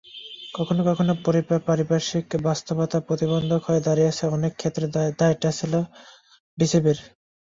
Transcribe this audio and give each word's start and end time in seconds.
কখনো 0.53 0.81
কখনো 0.89 1.11
পারিপার্শ্বিক 1.67 2.25
বাস্তবতা 2.41 2.97
প্রতিবন্ধক 3.07 3.61
হয়ে 3.67 3.85
দাঁড়িয়েছে, 3.87 4.23
অনেক 4.29 4.53
ক্ষেত্রে 4.57 4.85
দায়টা 5.19 5.49
ছিল 5.59 5.73
বিসিবির। 6.57 6.99